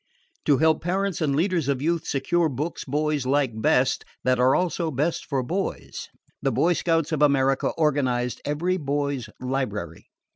To 0.45 0.57
help 0.57 0.81
parents 0.81 1.21
and 1.21 1.35
leaders 1.35 1.67
of 1.67 1.79
youth 1.79 2.07
secure 2.07 2.49
books 2.49 2.85
boys 2.85 3.27
like 3.27 3.61
best 3.61 4.03
that 4.23 4.39
are 4.39 4.55
also 4.55 4.89
best 4.89 5.27
for 5.27 5.43
boys, 5.43 6.09
the 6.41 6.51
Boy 6.51 6.73
Scouts 6.73 7.11
of 7.11 7.21
America 7.21 7.67
organized 7.77 8.41
EVERY 8.43 8.77
BOY'S 8.77 9.29
LIBRARY. 9.39 10.07